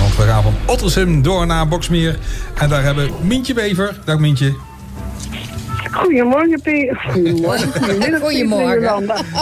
[0.00, 2.18] Want we gaan van Ottersum door naar Boksmeer.
[2.54, 3.98] En daar hebben Mientje Wever.
[4.04, 4.54] Dag Mientje.
[5.92, 6.96] Goedemorgen, P.
[7.10, 7.72] Goedemorgen.
[7.72, 8.80] Goedemiddag, Goedemorgen.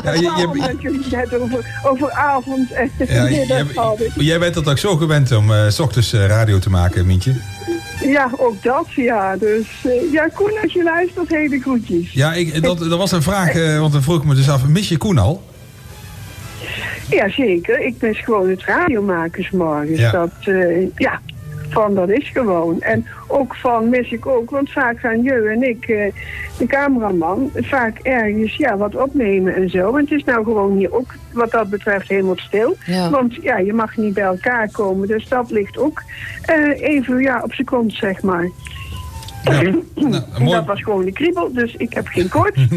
[0.05, 4.13] Ja, je- je- dat jullie het over, over avond en Ja, middag jij, hadden.
[4.17, 7.35] jij bent dat ook zo gewend om eh, s ochtends eh, radio te maken, Mientje.
[8.05, 9.37] Ja, ook dat, ja.
[9.37, 12.13] Dus eh, ja, Koen, als je luistert, hele groetjes.
[12.13, 14.67] Ja, ik, dat, dat was een vraag, eh, want dan vroeg ik me dus af,
[14.67, 15.43] mis je Koen al?
[17.11, 17.81] Ja, zeker.
[17.81, 20.01] Ik mis gewoon het radiomakersmorgens.
[20.01, 20.11] Ja.
[20.11, 21.21] Dat, eh, ja,
[21.75, 22.81] van dat is gewoon.
[22.81, 26.13] En ook van mis ik ook, want vaak gaan je en ik, eh,
[26.59, 29.97] de cameraman, vaak ergens ja, wat opnemen en zo.
[29.97, 32.77] En het is nou gewoon hier ook wat dat betreft helemaal stil.
[32.87, 33.11] Ja.
[33.11, 35.09] Want ja, je mag niet bij elkaar komen.
[35.09, 36.03] Dus dat ligt ook
[36.43, 38.51] eh, even ja, op zijn kont, zeg maar.
[39.45, 39.61] Ja,
[39.95, 40.51] nou, mooi.
[40.51, 42.61] dat was gewoon de kriebel, dus ik heb geen koorts.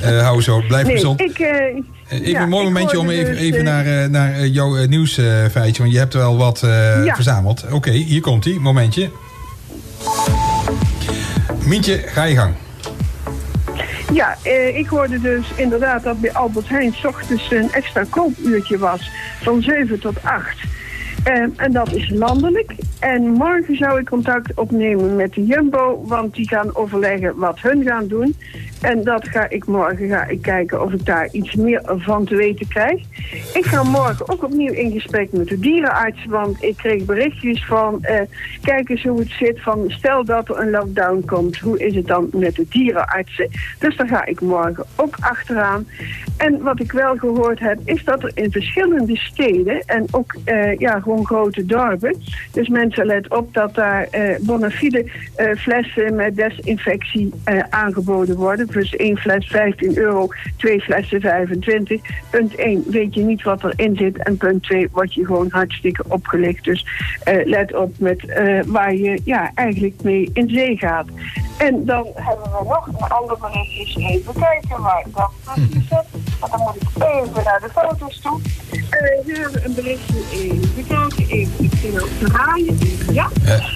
[0.00, 1.20] Eh, hou zo, blijf Nee, gezond.
[1.20, 1.38] ik...
[1.38, 5.92] Eh, Even ja, een mooi momentje om even, dus, even naar, naar jouw nieuwsfeitje, want
[5.92, 6.60] je hebt wel wat
[7.04, 7.14] Ja.
[7.14, 7.64] verzameld.
[7.70, 9.10] Oké, hier komt ie, momentje.
[11.66, 12.54] Mientje, ga je gang.
[14.12, 18.78] Ja, eh, ik hoorde dus inderdaad dat bij Albert Heijn 's ochtends een extra koopuurtje
[18.78, 19.10] was
[19.42, 20.56] van 7 tot 8.
[21.24, 22.74] Eh, en dat is landelijk.
[23.00, 27.82] En morgen zou ik contact opnemen met de Jumbo, want die gaan overleggen wat hun
[27.82, 28.36] gaan doen.
[28.80, 32.36] En dat ga ik morgen ga ik kijken of ik daar iets meer van te
[32.36, 33.02] weten krijg.
[33.54, 38.02] Ik ga morgen ook opnieuw in gesprek met de dierenarts, want ik kreeg berichtjes van
[38.02, 38.20] eh,
[38.62, 42.06] kijk eens hoe het zit van stel dat er een lockdown komt, hoe is het
[42.06, 43.50] dan met de dierenartsen?
[43.78, 45.86] Dus daar ga ik morgen ook achteraan.
[46.36, 50.78] En wat ik wel gehoord heb, is dat er in verschillende steden en ook eh,
[50.78, 56.14] ja, gewoon grote dorpen, dus mensen let op dat daar eh bona fide eh, flessen
[56.14, 58.66] met desinfectie eh, aangeboden worden.
[58.66, 62.00] Dus één fles 15 euro, twee flessen 25.
[62.30, 64.18] Punt 1, weet je niet wat erin zit.
[64.18, 66.64] En punt 2, word je gewoon hartstikke opgelicht.
[66.64, 66.86] Dus
[67.24, 71.06] eh, let op met eh, waar je ja, eigenlijk mee in zee gaat.
[71.58, 74.08] En dan hebben we nog een ander berichtje.
[74.08, 76.06] Even kijken waar ik dat precies zet.
[76.40, 76.83] Want dan moet ik even
[77.44, 78.40] naar de foto's toe.
[78.90, 81.28] We hebben een berichtje even kijken.
[81.28, 82.78] Even, ik zie nou draaien.
[83.12, 83.28] Ja,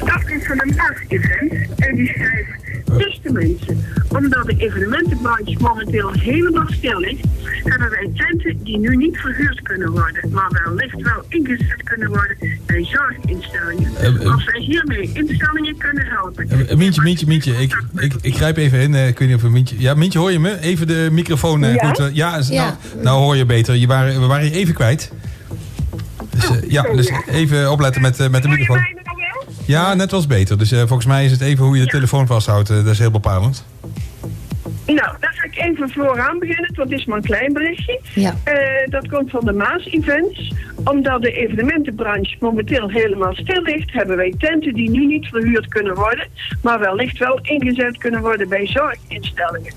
[0.05, 1.53] dat is van een maas-event.
[1.77, 2.58] En die schrijven,
[2.99, 7.25] beste mensen, omdat de evenementenbranche momenteel helemaal stil ligt,
[7.65, 12.37] hebben wij tenten die nu niet verhuurd kunnen worden, maar wellicht wel ingezet kunnen worden
[12.67, 13.91] bij zorginstellingen.
[13.97, 14.33] Eh, eh.
[14.33, 16.49] Als wij hiermee instellingen kunnen helpen.
[16.69, 18.95] Eh, Mientje, Mientje, Mientje, ik, ik, ik grijp even in.
[18.95, 19.75] eh, ik weet niet of we Mientje...
[19.79, 20.61] Ja, Mientje, hoor je me?
[20.61, 21.89] Even de microfoon eh, Ja?
[21.89, 22.11] goed.
[22.13, 22.65] ja, is- Ja.
[22.93, 23.75] Nou, nou hoor je beter.
[23.75, 25.13] Je waren, we waren je even kwijt.
[26.31, 28.98] Dus, ja, dus even opletten met, met de Hoor je microfoon.
[29.69, 30.59] Ja, net was beter.
[30.59, 32.71] Dus eh, volgens mij is het even hoe je de telefoon vasthoudt.
[32.71, 33.65] eh, dat is heel bepalend.
[34.87, 36.71] Nou, dan ga ik even vooraan beginnen.
[36.75, 38.01] Dat is maar een klein berichtje.
[38.15, 38.35] Ja.
[38.45, 38.55] Eh,
[38.91, 40.53] dat komt van de Maas-events.
[40.89, 45.95] Omdat de evenementenbranche momenteel helemaal stil ligt, hebben wij tenten die nu niet verhuurd kunnen
[45.95, 46.27] worden,
[46.63, 49.73] maar wellicht wel ingezet kunnen worden bij zorginstellingen.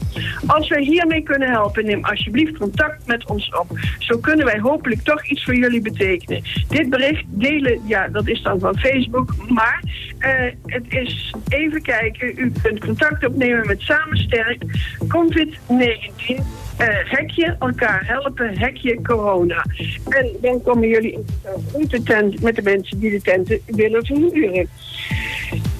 [0.47, 3.67] Als wij hiermee kunnen helpen, neem alsjeblieft contact met ons op.
[3.99, 6.43] Zo kunnen wij hopelijk toch iets voor jullie betekenen.
[6.67, 9.83] Dit bericht delen, ja, dat is dan van Facebook, maar
[10.19, 10.31] eh,
[10.65, 12.33] het is even kijken.
[12.35, 14.63] U kunt contact opnemen met Samensterk,
[15.07, 16.43] COVID-19.
[16.81, 19.65] eh, hekje, elkaar helpen, hekje corona.
[20.09, 24.67] En dan komen jullie de tent met de mensen die de tenten willen verhuren.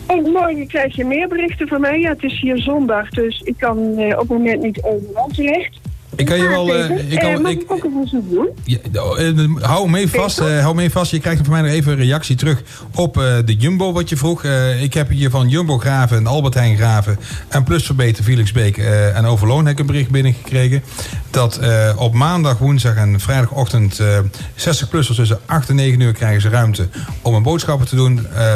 [0.06, 2.00] En morgen krijg je meer berichten van mij.
[2.00, 5.80] Ja, het is hier zondag, dus ik kan eh, op het moment niet overal terecht.
[6.16, 6.76] Ik kan je wel...
[6.76, 8.50] eh, ik kan, mag ik, ik ook een verzoek doen?
[8.64, 8.78] Ja,
[9.18, 11.12] eh, hou mee vast, hou mee vast.
[11.12, 12.64] Je krijgt van mij nog even een reactie terug
[12.96, 13.14] op
[13.46, 14.44] de Jumbo wat je vroeg.
[14.82, 17.18] Ik heb hier van Jumbo Graven en Albert Heijn Graven
[17.48, 18.78] en Plus Verbeter, Felixbeek
[19.14, 20.84] en Overloon heb ik een bericht binnengekregen.
[21.32, 24.20] Dat eh, op maandag, woensdag en vrijdagochtend eh
[24.56, 26.88] 60-plussers tussen 8 en 9 uur krijgen ze ruimte
[27.22, 28.28] om een boodschappen te doen.
[28.28, 28.56] Eh,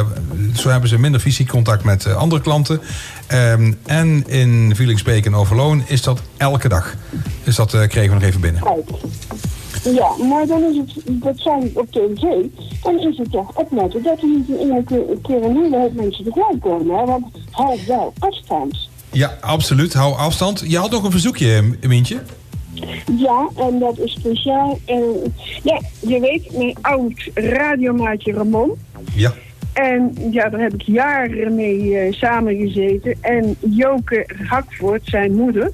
[0.54, 2.80] zo hebben ze minder fysiek contact met andere klanten.
[3.26, 6.94] Ehm, en in Felixbeek en Overloon is dat elke dag.
[7.44, 8.62] Dus dat kregen we nog even binnen.
[9.94, 12.20] Ja, maar dan is het, dat zijn op tv,
[12.82, 14.84] dan is het toch opletten dat er niet in één
[15.22, 16.98] keer, een hele hoop mensen tegelijk komen.
[16.98, 17.04] Hè?
[17.04, 18.88] Want hou wel afstand.
[19.12, 19.94] Ja, absoluut.
[19.94, 20.62] Hou afstand.
[20.66, 22.22] Je had nog een verzoekje, Mientje.
[23.16, 24.78] Ja, en dat is speciaal.
[24.84, 28.74] En, ja, je weet, mijn oud radiomaatje Ramon.
[29.14, 29.32] Ja.
[29.72, 33.14] En ja, daar heb ik jaren mee eh, samengezeten.
[33.20, 35.72] En Joke Hakvoort, zijn moeder.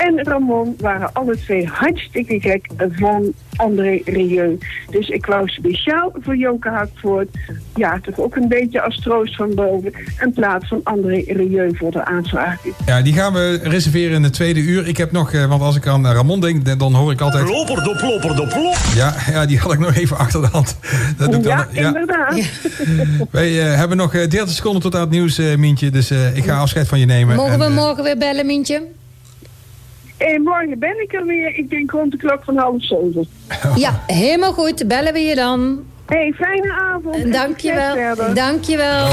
[0.00, 4.58] En Ramon waren alle twee hartstikke gek van André Rieu.
[4.90, 7.28] Dus ik wou speciaal voor Joke Hakvoort,
[7.74, 11.90] ja, toch ook een beetje als troost van boven, in plaats van André Rieu voor
[11.90, 12.60] de aanvraag.
[12.86, 14.88] Ja, die gaan we reserveren in de tweede uur.
[14.88, 17.44] Ik heb nog, eh, want als ik aan Ramon denk, dan hoor ik altijd...
[17.44, 18.76] Plopper de plopper de plop.
[18.94, 20.76] Ja, ja, die had ik nog even achter de hand.
[21.16, 22.40] Dat doe ik dan, ja, inderdaad.
[23.30, 25.90] Wij uh, hebben nog 30 seconden tot aan het nieuws, uh, Mientje.
[25.90, 27.36] Dus uh, ik ga afscheid van je nemen.
[27.36, 28.98] Mogen we morgen weer bellen, Mientje?
[30.20, 31.56] En eh, morgen ben ik er weer.
[31.56, 33.26] Ik denk rond de klok van half zeven.
[33.76, 34.88] Ja, helemaal goed.
[34.88, 35.84] Bellen we je dan.
[36.06, 37.32] hey, fijne avond.
[37.32, 37.94] Dankjewel.
[38.34, 38.34] Dankjewel.
[38.34, 39.08] Dankjewel.